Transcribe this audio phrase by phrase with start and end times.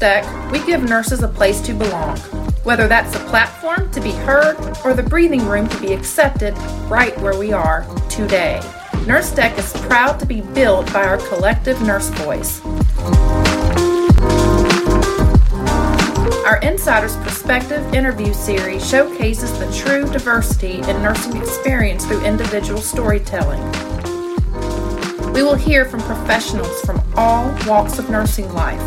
[0.00, 2.16] NurseTech, we give nurses a place to belong,
[2.64, 6.56] whether that's a platform to be heard or the breathing room to be accepted
[6.88, 8.60] right where we are today.
[9.04, 12.64] NurseTech is proud to be built by our collective nurse voice.
[16.46, 23.60] Our Insider's Perspective interview series showcases the true diversity in nursing experience through individual storytelling.
[25.34, 28.80] We will hear from professionals from all walks of nursing life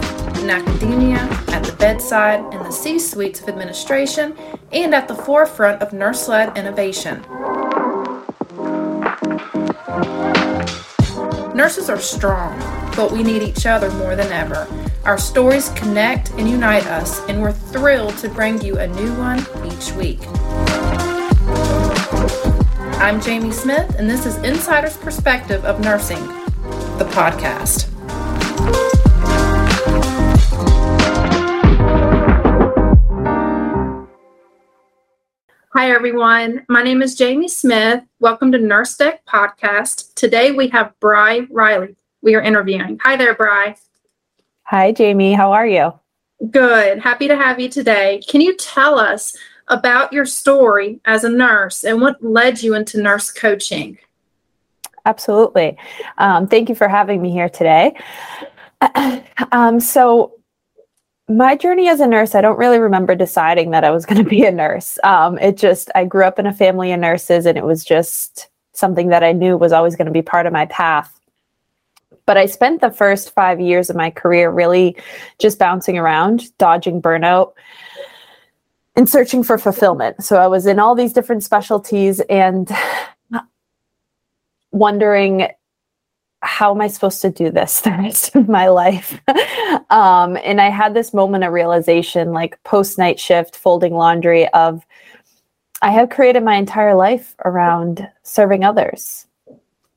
[0.44, 1.20] in academia,
[1.54, 4.36] at the bedside, in the C suites of administration,
[4.74, 7.22] and at the forefront of nurse led innovation.
[11.56, 12.60] Nurses are strong,
[12.96, 14.68] but we need each other more than ever.
[15.06, 19.40] Our stories connect and unite us, and we're thrilled to bring you a new one
[19.66, 20.20] each week.
[23.00, 26.26] I'm Jamie Smith, and this is Insider's Perspective of Nursing,
[26.98, 27.90] the podcast.
[35.76, 36.68] Hi, everyone.
[36.70, 38.04] My name is Jamie Smith.
[38.20, 40.14] Welcome to NurseTech Podcast.
[40.14, 41.96] Today we have Bry Reilly.
[42.22, 43.00] We are interviewing.
[43.02, 43.76] Hi there, Bry.
[44.66, 45.34] Hi, Jamie.
[45.34, 45.92] How are you?
[46.52, 47.00] Good.
[47.00, 48.22] Happy to have you today.
[48.30, 49.36] Can you tell us
[49.68, 53.98] about your story as a nurse and what led you into nurse coaching?
[55.08, 55.76] Absolutely.
[56.20, 57.96] Um, thank you for having me here today.
[59.52, 60.33] Um, so,
[61.30, 64.30] my journey as a nurse, I don't really remember deciding that I was going to
[64.30, 65.00] be a nurse.
[65.04, 68.50] Um, it just, I grew up in a family of nurses and it was just
[68.74, 71.20] something that I knew was always going to be part of my path.
[72.26, 74.98] But I spent the first five years of my career really
[75.40, 77.54] just bouncing around, dodging burnout,
[78.96, 80.24] and searching for fulfillment.
[80.24, 82.72] So I was in all these different specialties and
[84.72, 85.50] wondering
[86.44, 89.20] how am I supposed to do this the rest of my life?
[89.90, 94.86] um, and I had this moment of realization, like post night shift, folding laundry, of
[95.82, 99.28] I have created my entire life around serving others.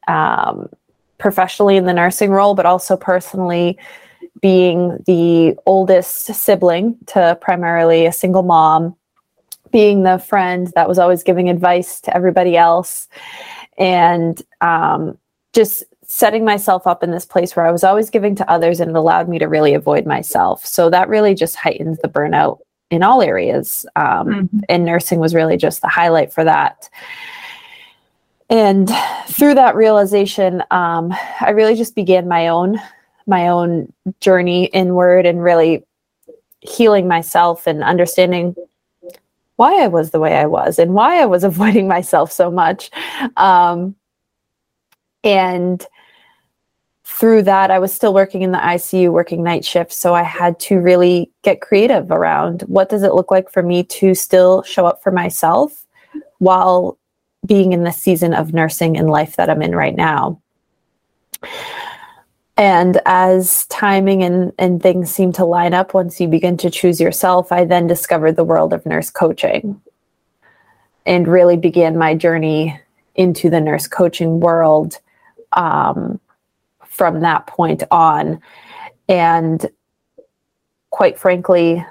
[0.08, 0.68] Um,
[1.18, 3.78] professionally in the nursing role, but also personally
[4.40, 8.94] being the oldest sibling to primarily a single mom,
[9.72, 13.08] being the friend that was always giving advice to everybody else,
[13.78, 15.16] and um,
[15.52, 18.90] just setting myself up in this place where I was always giving to others and
[18.90, 20.64] it allowed me to really avoid myself.
[20.64, 23.84] So that really just heightened the burnout in all areas.
[23.96, 24.58] Um, mm-hmm.
[24.68, 26.88] And nursing was really just the highlight for that
[28.48, 28.90] and
[29.26, 32.80] through that realization um, i really just began my own
[33.26, 35.84] my own journey inward and really
[36.60, 38.54] healing myself and understanding
[39.56, 42.90] why i was the way i was and why i was avoiding myself so much
[43.36, 43.94] um,
[45.24, 45.86] and
[47.06, 50.58] through that i was still working in the icu working night shifts so i had
[50.58, 54.84] to really get creative around what does it look like for me to still show
[54.84, 55.86] up for myself
[56.38, 56.98] while
[57.46, 60.40] being in the season of nursing and life that I'm in right now.
[62.56, 67.00] And as timing and, and things seem to line up once you begin to choose
[67.00, 69.80] yourself, I then discovered the world of nurse coaching
[71.04, 72.80] and really began my journey
[73.14, 74.98] into the nurse coaching world
[75.52, 76.18] um,
[76.96, 78.40] from that point on.
[79.08, 79.68] And
[80.90, 81.84] quite frankly,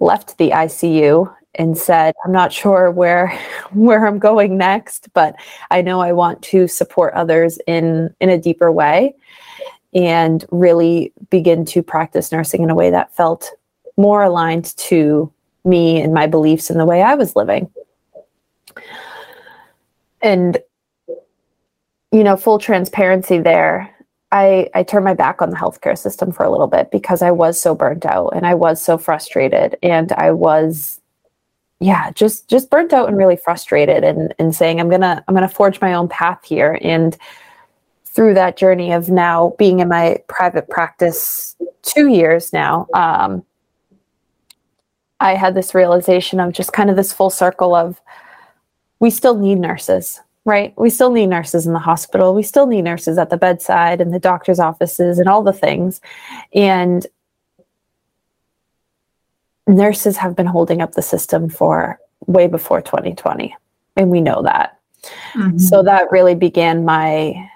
[0.00, 3.28] left the ICU and said, I'm not sure where
[3.72, 5.34] where I'm going next, but
[5.70, 9.14] I know I want to support others in in a deeper way
[9.92, 13.50] and really begin to practice nursing in a way that felt
[13.96, 15.32] more aligned to
[15.64, 17.70] me and my beliefs and the way I was living.
[20.22, 20.58] And
[22.12, 23.94] you know, full transparency there,
[24.32, 27.32] I, I turned my back on the healthcare system for a little bit because I
[27.32, 29.76] was so burnt out and I was so frustrated.
[29.82, 31.00] And I was
[31.80, 35.48] yeah just just burnt out and really frustrated and and saying i'm gonna i'm gonna
[35.48, 36.78] forge my own path here.
[36.82, 37.16] And
[38.04, 43.44] through that journey of now being in my private practice two years now um,
[45.20, 48.00] i had this realization of just kind of this full circle of
[48.98, 50.72] we still need nurses right?
[50.76, 52.34] We still need nurses in the hospital.
[52.34, 56.00] We still need nurses at the bedside and the doctor's offices and all the things.
[56.54, 57.06] And
[59.66, 63.54] nurses have been holding up the system for way before 2020
[63.96, 64.76] and we know that.
[65.34, 65.56] Mm-hmm.
[65.56, 67.48] so that really began my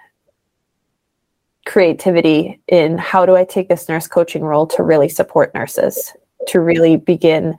[1.67, 6.15] creativity in how do i take this nurse coaching role to really support nurses
[6.47, 7.55] to really begin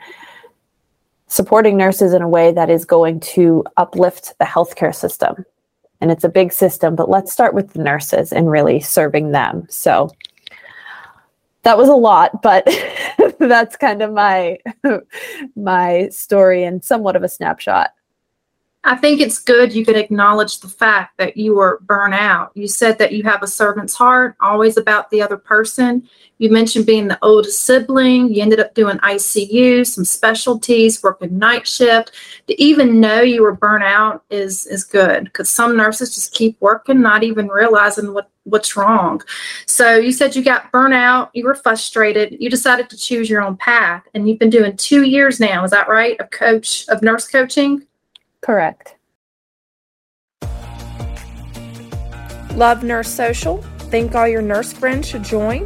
[1.27, 5.45] supporting nurses in a way that is going to uplift the healthcare system
[6.01, 9.65] and it's a big system but let's start with the nurses and really serving them
[9.69, 10.09] so
[11.65, 12.63] that was a lot, but
[13.39, 14.59] that's kind of my
[15.55, 17.89] my story and somewhat of a snapshot.
[18.87, 22.51] I think it's good you can acknowledge the fact that you were burnt out.
[22.53, 26.07] You said that you have a servant's heart, always about the other person.
[26.37, 28.31] You mentioned being the oldest sibling.
[28.31, 32.11] You ended up doing ICU, some specialties, working night shift.
[32.47, 36.55] To even know you were burnt out is is good because some nurses just keep
[36.59, 39.19] working, not even realizing what what's wrong.
[39.65, 41.31] So you said you got burnt out.
[41.33, 42.37] You were frustrated.
[42.39, 45.63] You decided to choose your own path, and you've been doing two years now.
[45.63, 46.19] Is that right?
[46.19, 47.87] Of coach of nurse coaching.
[48.45, 48.95] Correct.
[52.53, 53.63] Love Nurse Social?
[53.89, 55.65] Think all your nurse friends should join?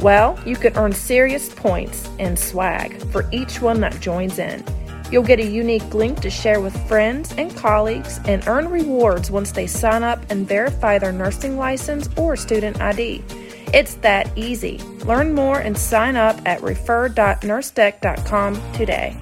[0.00, 4.62] Well, you can earn serious points and swag for each one that joins in.
[5.10, 9.52] You'll get a unique link to share with friends and colleagues and earn rewards once
[9.52, 13.24] they sign up and verify their nursing license or student ID.
[13.72, 14.76] It's that easy.
[15.06, 19.16] Learn more and sign up at refer.nursetech.com today.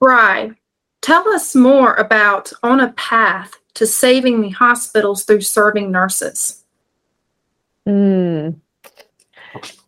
[0.00, 0.52] Bry,
[1.00, 6.64] tell us more about On a Path to Saving the Hospitals Through Serving Nurses.
[7.86, 8.56] Mm.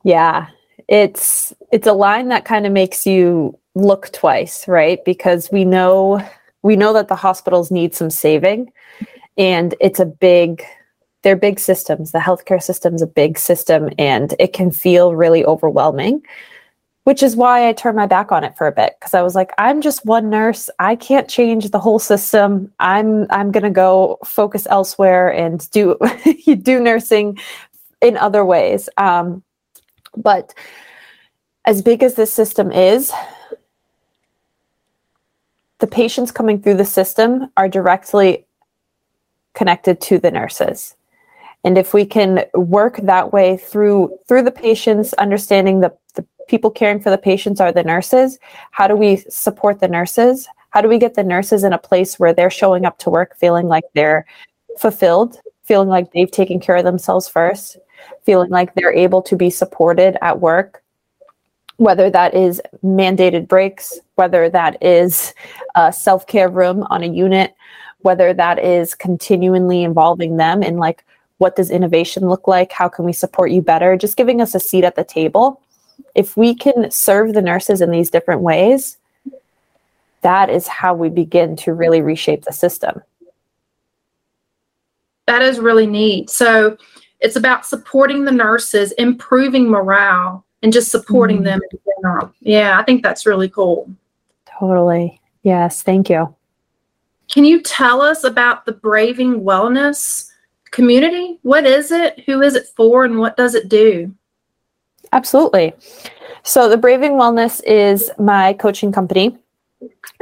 [0.02, 0.48] Yeah,
[0.88, 5.04] it's it's a line that kind of makes you look twice, right?
[5.04, 6.26] Because we know
[6.62, 8.72] we know that the hospitals need some saving
[9.38, 10.62] and it's a big
[11.22, 12.12] they're big systems.
[12.12, 16.22] The healthcare system's a big system and it can feel really overwhelming
[17.10, 19.34] which is why I turned my back on it for a bit because I was
[19.34, 20.70] like, I'm just one nurse.
[20.78, 22.72] I can't change the whole system.
[22.78, 25.98] I'm I'm gonna go focus elsewhere and do
[26.62, 27.36] do nursing
[28.00, 28.88] in other ways.
[28.96, 29.42] Um,
[30.16, 30.54] but
[31.64, 33.10] as big as this system is,
[35.80, 38.46] the patients coming through the system are directly
[39.52, 40.94] connected to the nurses
[41.64, 46.00] and if we can work that way through through the patients understanding the, the
[46.50, 48.38] people caring for the patients are the nurses.
[48.73, 50.49] How do we support the nurses?
[50.70, 53.37] How do we get the nurses in a place where they're showing up to work
[53.38, 54.26] feeling like they're
[54.79, 57.76] fulfilled feeling like they've taken care of themselves first
[58.25, 60.82] feeling like they're able to be supported at work?
[61.76, 65.32] Whether that is mandated breaks whether that is
[65.76, 67.55] a self-care room on a unit
[68.00, 71.05] whether that is continually involving them in like
[71.38, 72.70] what does innovation look like?
[72.70, 73.96] How can we support you better?
[73.96, 75.62] Just giving us a seat at the table
[76.14, 78.97] if we can serve the nurses in these different ways
[80.23, 83.02] that is how we begin to really reshape the system
[85.26, 86.76] that is really neat so
[87.20, 91.47] it's about supporting the nurses improving morale and just supporting mm-hmm.
[91.47, 93.91] them in general yeah i think that's really cool
[94.58, 96.35] totally yes thank you
[97.31, 100.31] can you tell us about the braving wellness
[100.70, 101.38] community?
[101.43, 102.20] What is it?
[102.26, 103.05] Who is it for?
[103.05, 104.14] And what does it do?
[105.12, 105.72] Absolutely.
[106.42, 109.36] So, the Braving Wellness is my coaching company,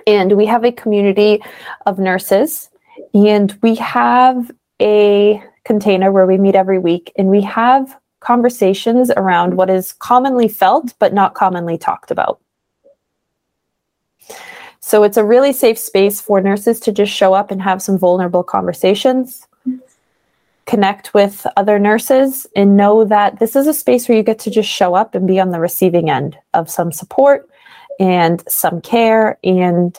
[0.07, 1.43] and we have a community
[1.87, 2.71] of nurses,
[3.15, 4.51] and we have
[4.81, 10.49] a container where we meet every week and we have conversations around what is commonly
[10.49, 12.41] felt but not commonly talked about.
[14.81, 17.99] So, it's a really safe space for nurses to just show up and have some
[17.99, 19.47] vulnerable conversations
[20.69, 24.51] connect with other nurses and know that this is a space where you get to
[24.51, 27.49] just show up and be on the receiving end of some support
[27.99, 29.39] and some care.
[29.43, 29.99] And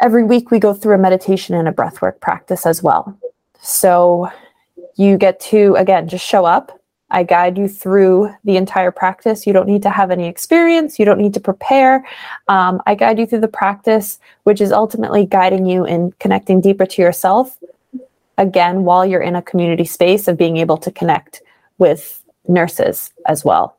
[0.00, 3.16] every week we go through a meditation and a breathwork practice as well.
[3.60, 4.28] So
[4.96, 6.76] you get to again just show up.
[7.12, 9.46] I guide you through the entire practice.
[9.46, 10.98] You don't need to have any experience.
[10.98, 12.04] You don't need to prepare.
[12.48, 16.86] Um, i guide you through the practice which is ultimately guiding you in connecting deeper
[16.86, 17.56] to yourself
[18.38, 21.42] again while you're in a community space of being able to connect
[21.78, 23.76] with nurses as well.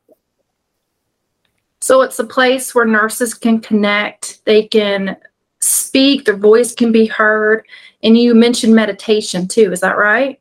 [1.80, 5.18] So it's a place where nurses can connect, they can
[5.62, 7.66] speak, their voice can be heard.
[8.04, 10.40] And you mentioned meditation too, is that right?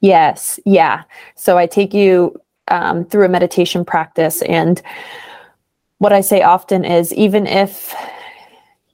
[0.00, 1.02] Yes, yeah.
[1.34, 4.42] So I take you um, through a meditation practice.
[4.42, 4.80] And
[5.98, 7.94] what I say often is even if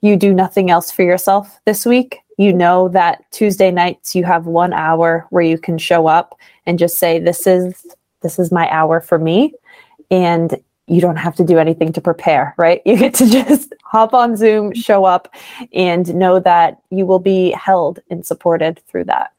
[0.01, 4.47] you do nothing else for yourself this week, you know that Tuesday nights you have
[4.47, 7.87] one hour where you can show up and just say, This is
[8.23, 9.53] this is my hour for me.
[10.11, 12.83] And you don't have to do anything to prepare, right?
[12.87, 15.33] You get to just hop on Zoom, show up,
[15.73, 19.33] and know that you will be held and supported through that.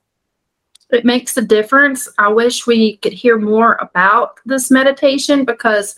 [0.92, 2.08] It makes a difference.
[2.18, 5.96] I wish we could hear more about this meditation because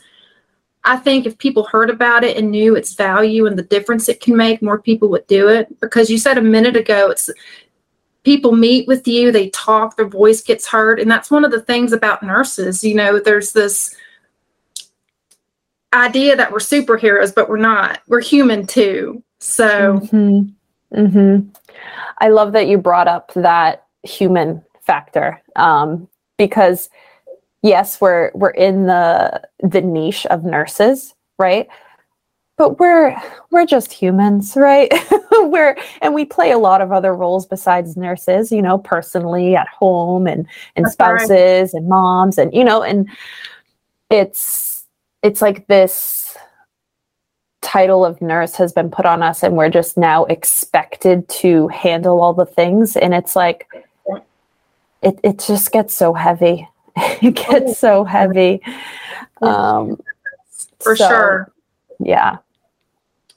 [0.87, 4.21] I think if people heard about it and knew its value and the difference it
[4.21, 5.79] can make, more people would do it.
[5.81, 7.29] Because you said a minute ago, it's
[8.23, 10.99] people meet with you, they talk, their voice gets heard.
[10.99, 12.85] And that's one of the things about nurses.
[12.85, 13.93] You know, there's this
[15.93, 17.99] idea that we're superheroes, but we're not.
[18.07, 19.21] We're human too.
[19.39, 20.97] So, mm-hmm.
[20.97, 21.49] Mm-hmm.
[22.19, 26.89] I love that you brought up that human factor um, because
[27.61, 31.67] yes, we're we're in the the niche of nurses, right?
[32.57, 33.15] But we're
[33.51, 34.91] we're just humans, right?
[35.31, 39.67] we're and we play a lot of other roles besides nurses, you know, personally at
[39.67, 43.07] home and and That's spouses and moms and you know, and
[44.09, 44.85] it's
[45.23, 46.37] it's like this
[47.61, 52.21] title of nurse has been put on us and we're just now expected to handle
[52.21, 53.67] all the things and it's like
[55.01, 56.67] it, it just gets so heavy
[57.21, 57.73] it gets oh.
[57.73, 58.61] so heavy
[59.41, 59.99] um
[60.79, 61.53] for so, sure
[61.99, 62.37] yeah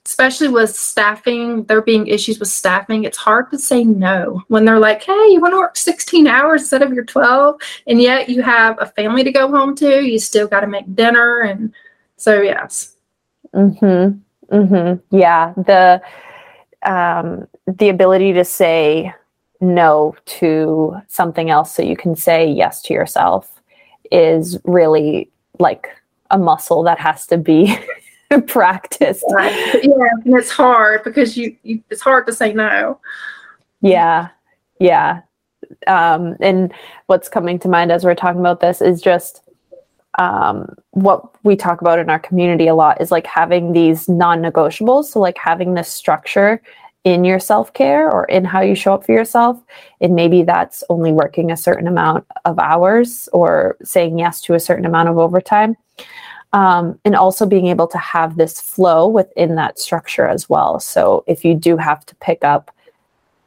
[0.07, 4.79] especially with staffing there being issues with staffing it's hard to say no when they're
[4.79, 8.43] like hey you want to work 16 hours instead of your 12 and yet you
[8.43, 11.73] have a family to go home to you still got to make dinner and
[12.17, 12.97] so yes
[13.55, 14.57] Mm hmm.
[14.57, 15.17] Mm hmm.
[15.17, 16.01] yeah the
[16.83, 19.13] um the ability to say
[19.61, 23.61] no to something else so you can say yes to yourself
[24.11, 25.89] is really like
[26.31, 27.77] a muscle that has to be
[28.47, 29.25] practiced.
[29.31, 29.85] Right.
[29.85, 32.99] Yeah, and it's hard because you, you it's hard to say no.
[33.83, 34.29] Yeah.
[34.79, 35.21] Yeah.
[35.87, 36.73] Um, and
[37.07, 39.43] what's coming to mind as we're talking about this is just
[40.19, 45.05] um, what we talk about in our community a lot is like having these non-negotiables
[45.05, 46.61] so like having this structure
[47.05, 49.61] in your self care or in how you show up for yourself.
[50.01, 54.61] And maybe that's only working a certain amount of hours or saying yes to a
[54.61, 55.77] certain amount of overtime.
[56.53, 60.81] Um, and also being able to have this flow within that structure as well.
[60.81, 62.75] So if you do have to pick up,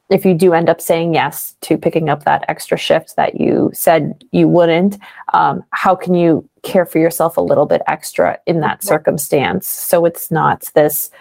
[0.09, 3.71] if you do end up saying yes to picking up that extra shift that you
[3.73, 4.99] said you wouldn't,
[5.33, 9.67] um, how can you care for yourself a little bit extra in that circumstance?
[9.67, 11.11] So it's not this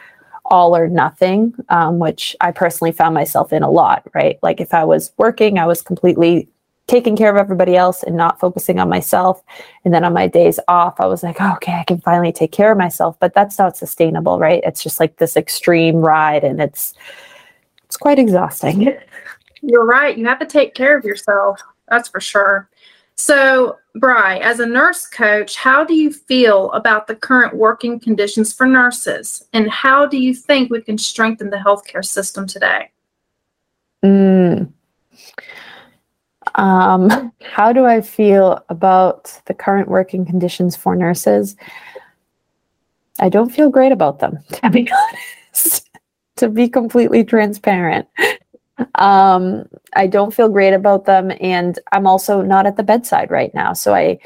[0.52, 4.38] all or nothing, um, which I personally found myself in a lot, right?
[4.42, 6.46] Like if I was working, I was completely
[6.88, 9.42] taking care of everybody else and not focusing on myself.
[9.82, 12.52] And then on my days off, I was like, oh, okay, I can finally take
[12.52, 13.16] care of myself.
[13.18, 14.60] But that's not sustainable, right?
[14.62, 16.92] It's just like this extreme ride and it's
[17.84, 18.94] it's quite exhausting.
[19.62, 20.18] You're right.
[20.18, 21.60] You have to take care of yourself.
[21.88, 22.68] That's for sure.
[23.16, 28.52] So, Bry, as a nurse coach, how do you feel about the current working conditions
[28.52, 29.44] for nurses?
[29.52, 32.90] And how do you think we can strengthen the healthcare system today?
[34.04, 34.72] Mm.
[36.54, 41.56] Um, how do I feel about the current working conditions for nurses?
[43.20, 45.90] I don't feel great about them, to be honest,
[46.36, 48.08] to be completely transparent.
[48.96, 53.52] Um, I don't feel great about them, and I'm also not at the bedside right
[53.54, 53.72] now.
[53.72, 54.18] So I,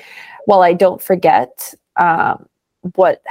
[0.47, 2.49] while I don't forget um,
[2.95, 3.23] what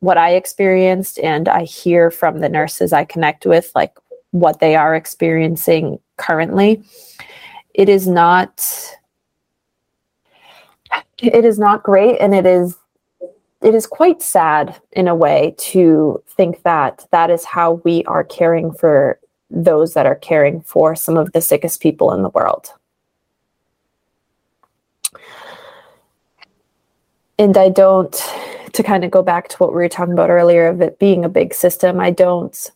[0.00, 3.96] what I experienced, and I hear from the nurses I connect with, like
[4.30, 6.82] what they are experiencing currently,
[7.74, 8.66] it is not.
[11.18, 12.76] It is not great, and it is
[13.62, 18.24] it is quite sad in a way to think that that is how we are
[18.24, 19.19] caring for
[19.50, 22.72] those that are caring for some of the sickest people in the world.
[27.38, 28.12] And I don't,
[28.72, 31.24] to kind of go back to what we were talking about earlier of it being
[31.24, 32.70] a big system, I don't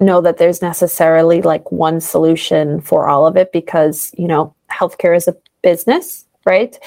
[0.00, 5.16] know that there's necessarily like one solution for all of it because, you know, healthcare
[5.16, 6.78] is a business, right?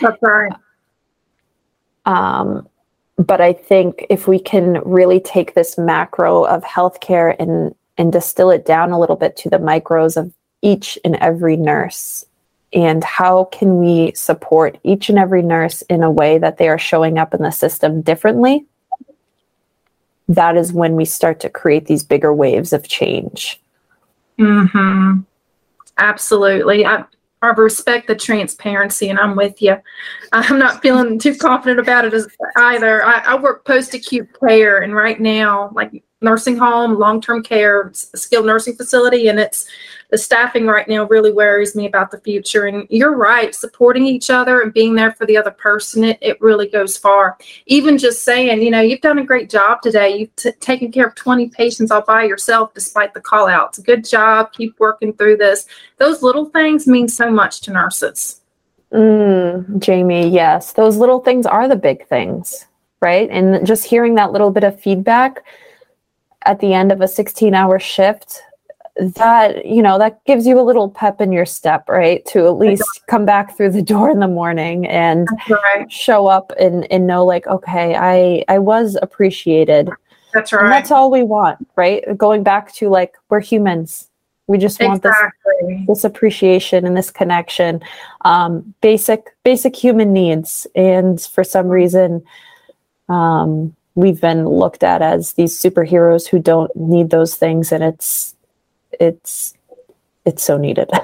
[0.00, 0.52] That's right.
[2.06, 2.68] Um,
[3.16, 8.50] but I think if we can really take this macro of healthcare and and distill
[8.50, 10.32] it down a little bit to the micros of
[10.62, 12.24] each and every nurse.
[12.72, 16.78] And how can we support each and every nurse in a way that they are
[16.78, 18.64] showing up in the system differently?
[20.28, 23.60] That is when we start to create these bigger waves of change.
[24.38, 25.20] Mm-hmm.
[25.98, 26.86] absolutely.
[26.86, 27.04] I,
[27.42, 29.76] I respect the transparency and i'm with you.
[30.32, 33.04] I'm not feeling too confident about it as either.
[33.04, 38.46] I, I work post-acute care and right now like nursing home, long term care, skilled
[38.46, 39.66] nursing facility, and it's
[40.12, 42.66] the staffing right now really worries me about the future.
[42.66, 46.38] And you're right, supporting each other and being there for the other person, it, it
[46.40, 47.38] really goes far.
[47.64, 50.18] Even just saying, you know, you've done a great job today.
[50.18, 53.78] You've t- taken care of 20 patients all by yourself despite the call outs.
[53.78, 54.52] Good job.
[54.52, 55.66] Keep working through this.
[55.96, 58.42] Those little things mean so much to nurses.
[58.92, 62.66] Mm, Jamie, yes, those little things are the big things,
[63.00, 63.30] right?
[63.30, 65.42] And just hearing that little bit of feedback
[66.46, 68.42] at the end of a 16 hour shift
[68.96, 72.24] that you know that gives you a little pep in your step right?
[72.26, 75.90] To at least come back through the door in the morning and right.
[75.90, 79.90] show up and and know like okay i i was appreciated.
[80.34, 80.64] That's right.
[80.64, 82.04] and that's all we want right?
[82.16, 84.08] Going back to like we're humans.
[84.46, 85.76] We just want exactly.
[85.86, 87.80] this this appreciation and this connection.
[88.26, 90.66] Um basic basic human needs.
[90.74, 92.22] And for some reason
[93.08, 98.34] um we've been looked at as these superheroes who don't need those things and it's
[98.98, 99.54] it's
[100.24, 100.90] it's so needed.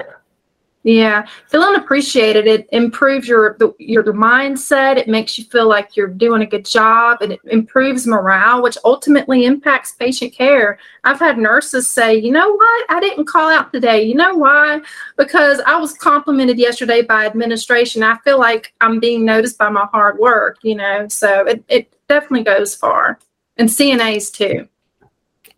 [0.83, 2.47] Yeah feeling appreciated.
[2.47, 4.95] It improves your your mindset.
[4.95, 8.77] It makes you feel like you're doing a good job and it improves morale which
[8.85, 10.79] ultimately impacts patient care.
[11.03, 12.85] I've had nurses say you know what?
[12.89, 14.03] I didn't call out today.
[14.03, 14.79] You know why?
[15.17, 18.01] Because i was complimented yesterday by administration.
[18.01, 21.09] I feel like i'm being noticed by my hard work you know?
[21.09, 23.19] So it, it definitely goes far.
[23.57, 24.67] And CNAs too.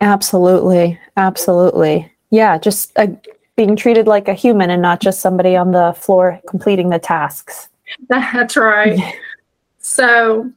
[0.01, 0.99] Absolutely.
[1.17, 2.11] Absolutely.
[2.29, 2.57] Yeah.
[2.57, 3.07] Just uh,
[3.55, 7.69] being treated like a human and not just somebody on the floor completing the tasks.
[8.09, 9.15] That's right.
[9.79, 10.51] so,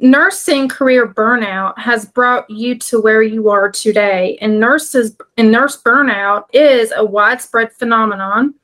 [0.00, 5.80] nursing career burnout has brought you to where you are today and nurses and nurse
[5.82, 8.54] burnout is a widespread phenomenon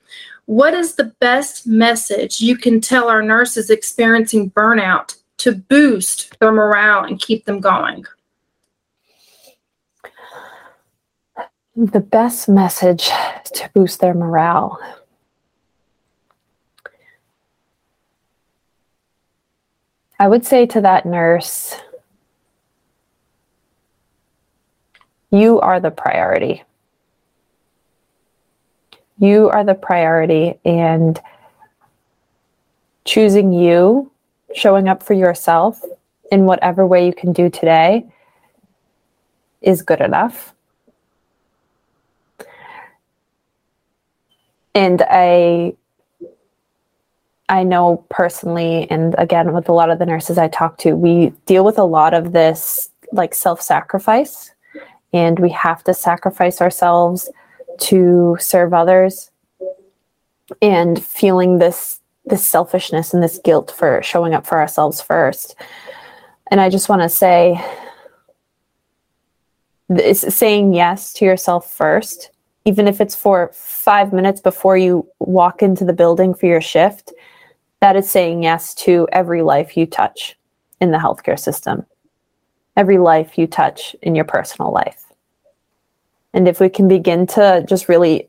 [0.47, 5.17] what is the best message you can tell our nurses experiencing burnout
[5.47, 8.05] to boost their morale and keep them going?
[11.77, 13.11] The best message
[13.55, 14.81] to boost their morale.
[20.19, 21.77] I would say to that nurse,
[25.31, 26.65] you are the priority.
[29.19, 31.21] You are the priority, and
[33.05, 34.11] choosing you
[34.55, 35.83] showing up for yourself
[36.31, 38.07] in whatever way you can do today
[39.63, 40.55] is good enough.
[44.75, 45.75] And I
[47.49, 51.33] I know personally and again with a lot of the nurses I talk to, we
[51.47, 54.51] deal with a lot of this like self-sacrifice
[55.13, 57.31] and we have to sacrifice ourselves
[57.79, 59.31] to serve others
[60.61, 65.55] and feeling this this selfishness and this guilt for showing up for ourselves first.
[66.51, 67.65] And I just want to say,
[70.13, 72.31] saying yes to yourself first,
[72.65, 77.13] even if it's for five minutes before you walk into the building for your shift,
[77.81, 80.37] that is saying yes to every life you touch
[80.81, 81.87] in the healthcare system,
[82.77, 85.05] every life you touch in your personal life.
[86.35, 88.29] And if we can begin to just really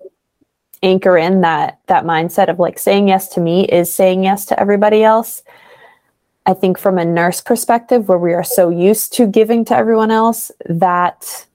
[0.84, 4.60] anchor in that that mindset of like saying yes to me is saying yes to
[4.60, 5.44] everybody else
[6.46, 10.12] i think from a nurse perspective where we are so used to giving to everyone
[10.12, 11.46] else that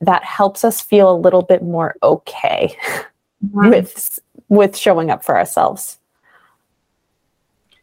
[0.00, 2.76] that helps us feel a little bit more okay
[3.44, 3.70] mm-hmm.
[3.70, 5.98] with with showing up for ourselves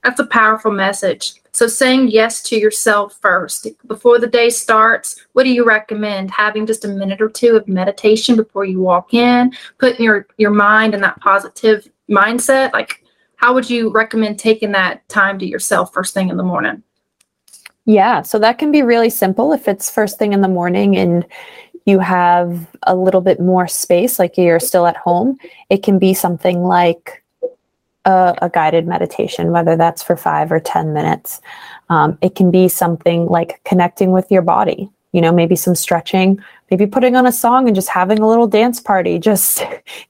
[0.03, 3.67] that's a powerful message so, saying yes to yourself first.
[3.87, 6.31] Before the day starts, what do you recommend?
[6.31, 10.51] Having just a minute or two of meditation before you walk in, putting your, your
[10.51, 12.71] mind in that positive mindset.
[12.71, 13.03] Like,
[13.35, 16.83] how would you recommend taking that time to yourself first thing in the morning?
[17.85, 21.25] Yeah, so that can be really simple if it's first thing in the morning and
[21.85, 25.37] you have a little bit more space, like you're still at home.
[25.69, 27.20] It can be something like
[28.05, 31.41] a, a, guided meditation, whether that's for five or 10 minutes.
[31.89, 36.43] Um, it can be something like connecting with your body, you know, maybe some stretching,
[36.69, 39.63] maybe putting on a song and just having a little dance party, just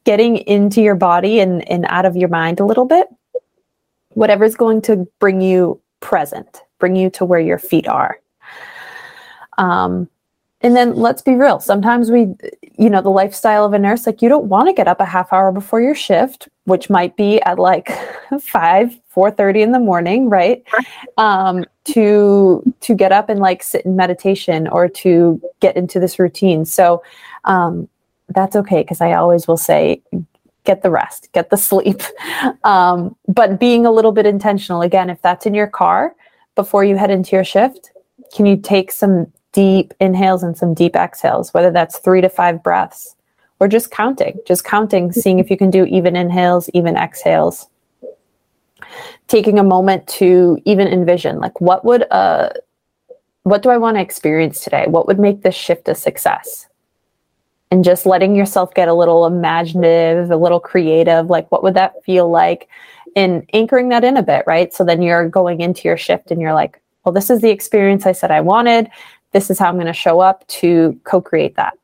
[0.04, 3.08] getting into your body and, and out of your mind a little bit.
[4.10, 8.20] Whatever's going to bring you present, bring you to where your feet are.
[9.58, 10.10] Um,
[10.62, 11.60] and then let's be real.
[11.60, 12.34] Sometimes we,
[12.78, 15.06] you know, the lifestyle of a nurse, like you don't want to get up a
[15.06, 17.92] half hour before your shift, which might be at like
[18.42, 20.64] five, four thirty in the morning, right?
[21.18, 26.20] Um, to to get up and like sit in meditation or to get into this
[26.20, 26.66] routine.
[26.66, 27.02] So
[27.46, 27.90] um,
[28.30, 30.02] that's okay because I always will say,
[30.64, 32.02] get the rest, get the sleep.
[32.64, 36.16] Um, but being a little bit intentional again, if that's in your car
[36.56, 37.92] before you head into your shift,
[38.36, 42.64] can you take some deep inhales and some deep exhales, whether that's three to five
[42.64, 43.16] breaths
[43.60, 47.68] or just counting, just counting, seeing if you can do even inhales, even exhales.
[49.28, 52.50] Taking a moment to even envision, like, what would uh,
[53.44, 54.86] what do I want to experience today?
[54.88, 56.68] What would make this shift a success?
[57.70, 62.04] And just letting yourself get a little imaginative, a little creative, like, what would that
[62.04, 62.68] feel like?
[63.16, 64.74] And anchoring that in a bit, right?
[64.74, 68.06] So then you're going into your shift and you're like, well, this is the experience
[68.06, 68.90] I said I wanted
[69.32, 71.78] this is how I'm going to show up to co create that.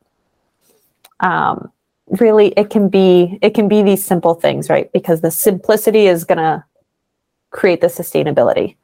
[1.20, 1.72] Um,
[2.20, 4.90] really it can be it can be these simple things right?
[4.92, 6.64] Because the simplicity is going to
[7.50, 8.76] create the sustainability.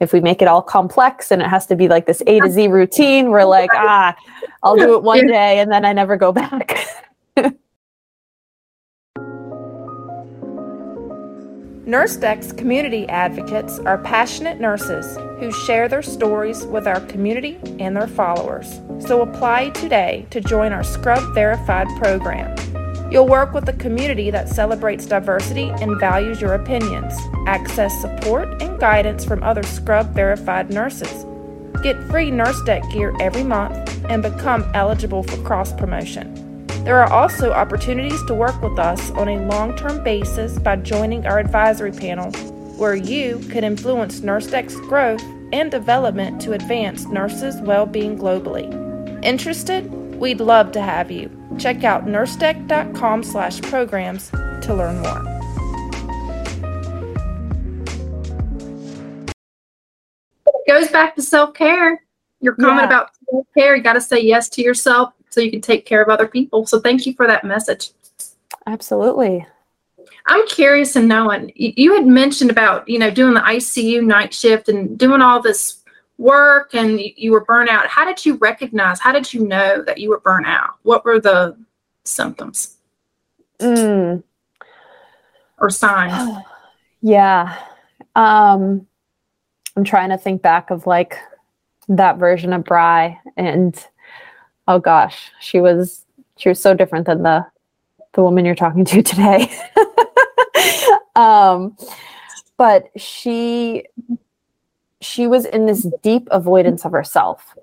[0.00, 2.50] If we make it all complex and it has to be like this a to
[2.50, 4.16] z routine we're like ah
[4.62, 6.86] i'll do it one day and then i never go back.
[11.86, 18.06] NurseDeck's community advocates are passionate nurses who share their stories with our community and their
[18.06, 18.80] followers.
[19.00, 22.54] So apply today to join our Scrub Verified program.
[23.10, 27.14] You'll work with a community that celebrates diversity and values your opinions,
[27.48, 31.24] access support and guidance from other Scrub Verified nurses,
[31.82, 36.66] get free nurse deck gear every month, and become eligible for cross promotion.
[36.84, 41.26] There are also opportunities to work with us on a long term basis by joining
[41.26, 42.30] our advisory panel,
[42.80, 48.64] where you could influence NurseDeck's growth and development to advance nurses' well being globally.
[49.22, 49.84] Interested?
[50.14, 51.30] We'd love to have you.
[51.58, 55.22] Check out nursedeck.com slash programs to learn more.
[60.46, 62.02] It goes back to self care.
[62.40, 62.86] Your comment yeah.
[62.86, 66.00] about self care, you got to say yes to yourself so you can take care
[66.00, 66.66] of other people.
[66.66, 67.90] So thank you for that message.
[68.66, 69.46] Absolutely.
[70.26, 74.68] I'm curious in knowing you had mentioned about you know doing the ICU night shift
[74.68, 75.82] and doing all this
[76.18, 77.86] work and you were burnt out.
[77.86, 79.00] How did you recognize?
[79.00, 80.74] How did you know that you were burnt out?
[80.82, 81.56] What were the
[82.04, 82.76] symptoms
[83.58, 84.22] mm.
[85.58, 86.44] or signs?
[87.00, 87.56] yeah,
[88.14, 88.86] um,
[89.76, 91.16] I'm trying to think back of like
[91.88, 93.74] that version of Bry and
[94.68, 96.04] oh gosh, she was
[96.36, 97.46] she was so different than the
[98.12, 99.50] the woman you're talking to today.
[101.20, 101.76] Um,
[102.56, 103.84] but she
[105.02, 107.54] she was in this deep avoidance of herself.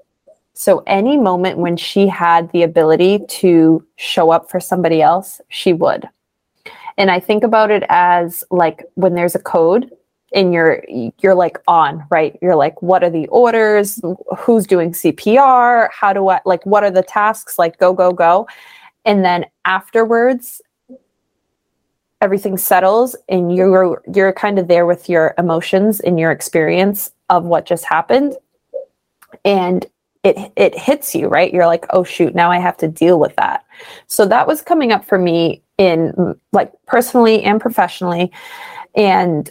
[0.53, 5.71] So any moment when she had the ability to show up for somebody else, she
[5.71, 6.09] would.
[6.97, 9.91] And I think about it as like when there's a code
[10.33, 10.83] and you're
[11.19, 12.37] you're like on right?
[12.41, 13.99] You're like what are the orders?
[14.37, 17.57] Who's doing cpr how do i like what are the tasks?
[17.57, 18.47] Like go go go.
[19.05, 20.61] And then afterwards
[22.21, 27.43] everything settles and you're you're kind of there with your emotions and your experience of
[27.43, 28.35] what just happened.
[29.45, 29.85] And
[30.23, 31.53] it it hits you right?
[31.53, 33.65] You're like oh shoot now i have to deal with that.
[34.07, 38.31] So that was coming up for me in like personally and professionally.
[38.95, 39.49] And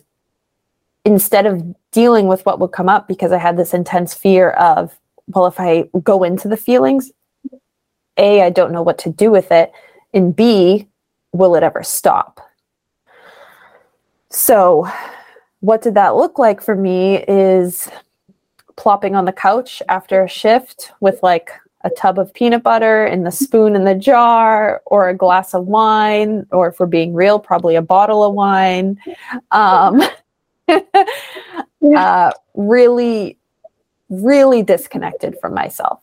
[1.05, 4.99] instead of dealing with what would come up because I had this intense fear of,
[5.29, 7.13] well, if I go into the feelings,
[8.17, 9.73] A, I don't know what to do with it,
[10.13, 10.89] and B,
[11.33, 12.41] will it ever stop?
[14.31, 14.89] So,
[15.61, 17.89] what did that look like for me is
[18.77, 21.51] plopping on the couch after a shift with like
[21.83, 25.67] a tub of peanut butter and the spoon in the jar or a glass of
[25.67, 28.99] wine or if we're being real probably a bottle of wine
[29.53, 30.03] um,
[31.97, 33.39] uh, really,
[34.09, 36.01] really disconnected from myself.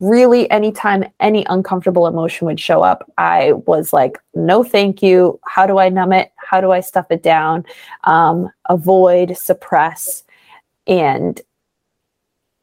[0.00, 5.40] Really, anytime any uncomfortable emotion would show up, I was like, no, thank you.
[5.44, 6.30] How do I numb it?
[6.48, 7.64] How do I stuff it down?
[8.04, 10.24] Um, avoid, suppress.
[10.86, 11.40] And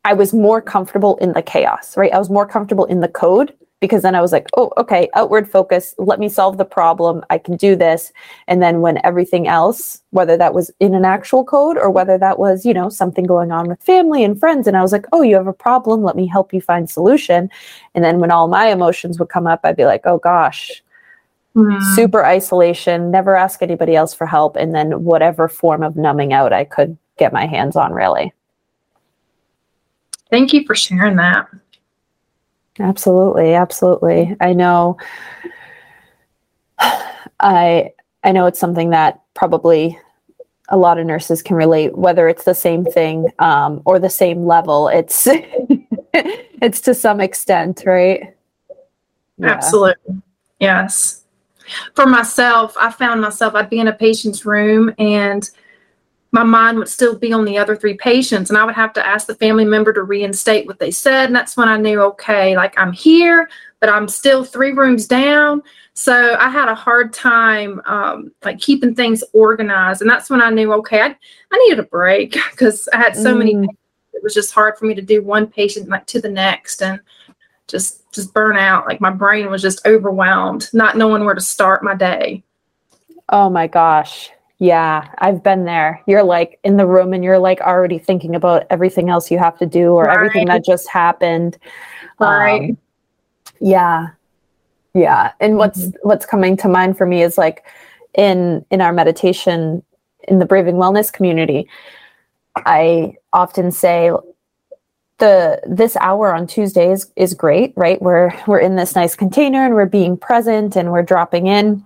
[0.03, 2.13] I was more comfortable in the chaos, right?
[2.13, 5.49] I was more comfortable in the code because then I was like, oh, okay, outward
[5.49, 5.93] focus.
[5.99, 7.23] Let me solve the problem.
[7.29, 8.11] I can do this.
[8.47, 12.39] And then when everything else, whether that was in an actual code or whether that
[12.39, 15.21] was, you know, something going on with family and friends, and I was like, oh,
[15.21, 16.01] you have a problem.
[16.01, 17.51] Let me help you find solution.
[17.93, 20.81] And then when all my emotions would come up, I'd be like, oh gosh,
[21.55, 21.95] mm.
[21.95, 24.55] super isolation, never ask anybody else for help.
[24.55, 28.33] And then whatever form of numbing out I could get my hands on, really.
[30.29, 31.47] Thank you for sharing that.
[32.79, 34.35] Absolutely, absolutely.
[34.41, 34.97] I know
[37.39, 37.91] I
[38.23, 39.97] I know it's something that probably
[40.69, 44.45] a lot of nurses can relate, whether it's the same thing um, or the same
[44.45, 44.87] level.
[44.87, 45.27] It's
[46.13, 48.35] it's to some extent, right?
[49.37, 49.51] Yeah.
[49.51, 50.21] Absolutely.
[50.59, 51.24] Yes.
[51.93, 55.49] For myself, I found myself, I'd be in a patient's room and
[56.31, 59.05] my mind would still be on the other three patients and i would have to
[59.05, 61.27] ask the family member to reinstate what they said.
[61.27, 63.49] And that's when i knew okay like i'm here
[63.79, 65.63] but i'm still three rooms down.
[65.93, 70.01] So i had a hard time um, like keeping things organized.
[70.01, 71.15] And that's when i knew okay i,
[71.51, 73.37] I needed a break because i had so mm.
[73.37, 73.67] many
[74.15, 76.81] it was just hard for me to do one patient like to the next.
[76.81, 76.99] And
[77.67, 81.83] just just burn out like my brain was just overwhelmed not knowing where to start
[81.83, 82.43] my day
[83.29, 86.01] oh my gosh yeah, I've been there.
[86.07, 89.57] You're like in the room and you're like already thinking about everything else you have
[89.59, 90.15] to do or right.
[90.15, 91.57] everything that just happened.
[92.19, 92.69] Right.
[92.69, 92.77] Um,
[93.59, 94.07] yeah.
[94.93, 95.33] Yeah.
[95.41, 96.07] And what's mm-hmm.
[96.07, 97.65] what's coming to mind for me is like
[98.13, 99.83] in in our meditation
[100.27, 101.67] in the Braving Wellness community,
[102.55, 104.11] I often say
[105.17, 108.01] the this hour on Tuesdays is great, right?
[108.01, 111.85] We're we're in this nice container and we're being present and we're dropping in.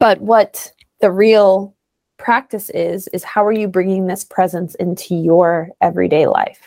[0.00, 1.74] But what the real
[2.18, 6.60] practice is is how are you bringing this presence into your everyday life?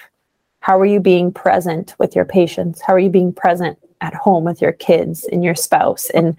[0.60, 2.82] How are you being present with your patients?
[2.82, 6.10] How are you being present at home with your kids and your spouse?
[6.12, 6.38] And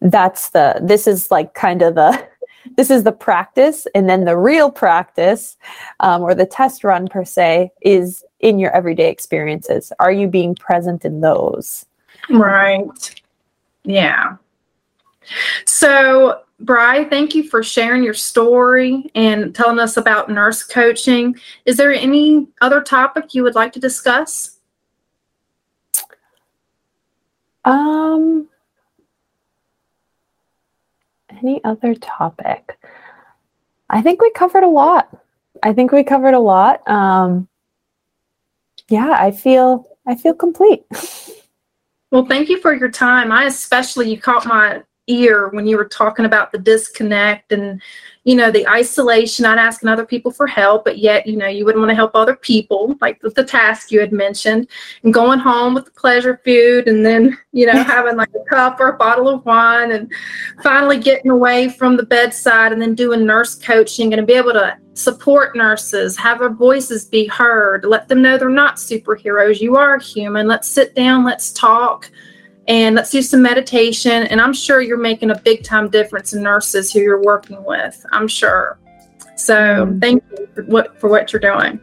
[0.00, 2.26] that's the this is like kind of the
[2.76, 5.56] this is the practice and then the real practice
[6.00, 10.54] um, or the test run per se is in your everyday experiences are you being
[10.54, 11.86] present in those
[12.30, 13.22] right
[13.84, 14.36] yeah
[15.64, 21.36] so Bry, thank you for sharing your story and telling us about nurse coaching.
[21.66, 24.58] Is there any other topic you would like to discuss?
[27.64, 28.48] Um,
[31.28, 32.78] any other topic?
[33.90, 35.14] I think we covered a lot.
[35.62, 36.88] I think we covered a lot.
[36.88, 37.48] Um,
[38.88, 40.82] yeah, I feel I feel complete.
[42.10, 43.32] well, thank you for your time.
[43.32, 47.80] I especially you caught my ear when you were talking about the disconnect and
[48.24, 49.42] you know the isolation.
[49.42, 52.12] Not asking other people for help but yet you know you wouldn't want to help
[52.14, 54.68] other people like with the task you had mentioned
[55.02, 58.80] and going home with the pleasure food and then you know having like a cup
[58.80, 60.10] or a bottle of wine and
[60.62, 64.76] finally getting away from the bedside and then doing nurse coaching and be able to
[64.94, 69.60] support nurses have their voices be heard let them know they're not superheroes.
[69.60, 70.46] You are human.
[70.46, 72.10] Let's sit down let's talk
[72.68, 74.24] and let's do some meditation.
[74.24, 78.04] And I'm sure you're making a big time difference in nurses who you're working with.
[78.12, 78.78] I'm sure.
[79.36, 79.98] So mm-hmm.
[79.98, 81.80] thank you for what for what you're doing.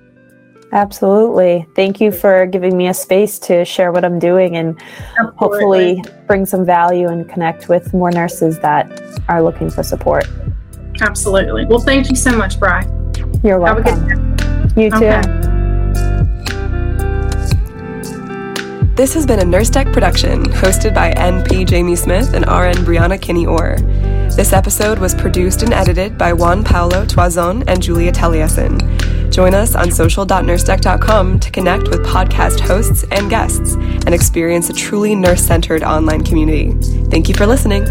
[0.74, 1.66] Absolutely.
[1.76, 4.82] Thank you for giving me a space to share what I'm doing and
[5.20, 5.36] Absolutely.
[5.36, 8.90] hopefully bring some value and connect with more nurses that
[9.28, 10.26] are looking for support.
[11.02, 11.66] Absolutely.
[11.66, 12.88] Well, thank you so much, Bry.
[13.44, 14.38] You're welcome.
[14.78, 15.08] You too.
[15.08, 15.51] Okay.
[19.02, 23.20] This has been a Nurse Tech production, hosted by NP Jamie Smith and RN Brianna
[23.20, 23.78] Kinney Orr.
[24.36, 29.32] This episode was produced and edited by Juan Paulo Toison and Julia Taliesin.
[29.32, 35.16] Join us on social.nursetech.com to connect with podcast hosts and guests and experience a truly
[35.16, 36.72] nurse centered online community.
[37.10, 37.88] Thank you for listening.